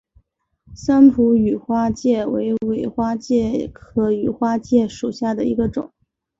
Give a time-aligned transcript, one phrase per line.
[0.73, 5.91] 三浦羽花介为尾花介科羽花介属下的一个种。